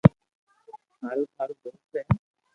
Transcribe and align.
ھاري 1.01 1.23
ٿارو 1.33 1.55
دوست 1.61 1.91
ھين 1.93 2.07